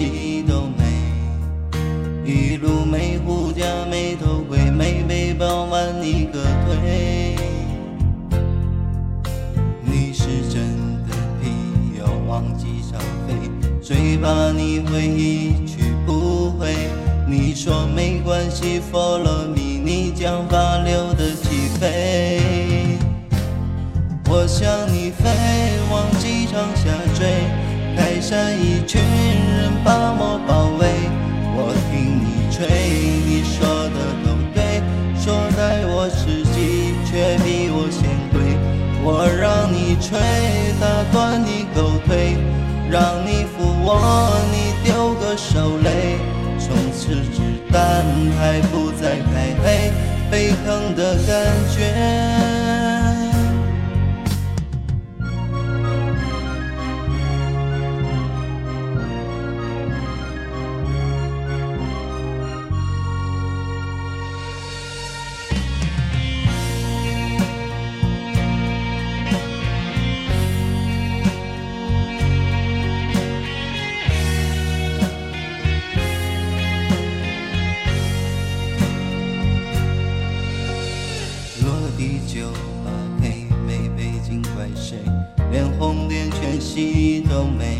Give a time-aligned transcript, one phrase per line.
[0.00, 0.82] 西都没，
[2.24, 7.36] 一路没护驾，没头盔，没背包，满你个腿。
[9.82, 10.62] 你是真
[11.06, 11.50] 的皮，
[11.98, 13.34] 要往机场飞，
[13.82, 16.74] 最怕你会一去不回。
[17.28, 22.40] 你说没关系，Follow me，你将发溜的起飞。
[24.30, 24.79] 我想。
[41.80, 42.36] 后退，
[42.90, 46.18] 让你扶我，你丢个手雷。
[46.58, 47.40] 从此子
[47.72, 48.04] 弹
[48.38, 49.90] 还不再开黑，
[50.30, 52.49] 沸腾的感觉。
[85.50, 87.76] 连红点全息都没。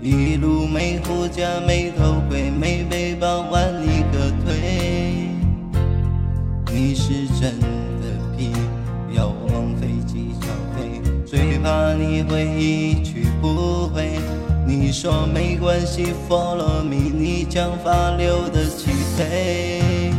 [0.00, 5.28] 一路没护驾，没头盔，没背包，挽你个腿。
[6.72, 8.52] 你是真的皮，
[9.12, 14.18] 要往飞机上飞，最怕你会一去不回。
[14.66, 20.12] 你说没关系，Follow me，你将发留的起飞。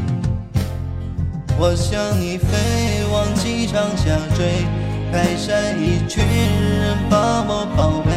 [1.57, 4.65] 我向你飞，往机场下坠，
[5.11, 8.11] 开山一群人把我包围。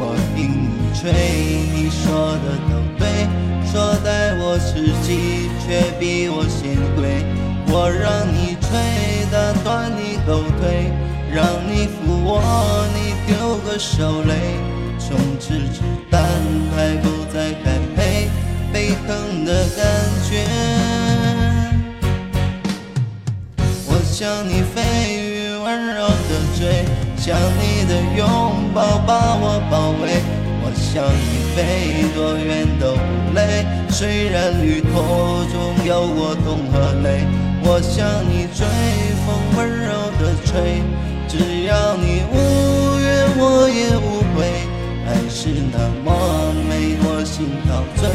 [0.00, 1.12] 我听你吹，
[1.74, 3.26] 你说的都对，
[3.70, 7.24] 说带我实际，却比我先贵。
[7.70, 8.68] 我让你吹，
[9.30, 10.90] 打断你后腿，
[11.32, 12.40] 让你扶我，
[12.94, 14.32] 你丢个手雷。
[14.98, 15.80] 从此子
[16.10, 16.22] 弹
[16.74, 18.28] 还不再开黑，
[18.72, 19.84] 沸腾的感
[20.28, 20.44] 觉。
[23.86, 25.37] 我向你飞，
[25.68, 26.86] 温柔的追，
[27.18, 28.26] 想你的拥
[28.72, 30.22] 抱把我包围。
[30.62, 33.66] 我向你飞，多远都不累。
[33.90, 34.88] 虽然旅途
[35.52, 37.20] 中有过痛和泪，
[37.62, 38.64] 我向你追，
[39.26, 40.80] 风温柔的吹。
[41.28, 44.38] 只要你无怨，我也无悔。
[45.06, 46.08] 爱是那么
[46.66, 48.08] 美，我心陶醉，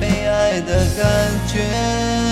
[0.00, 1.04] 被爱的感
[1.48, 2.27] 觉。